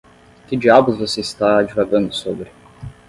[0.47, 2.49] Que diabos você está divagando sobre?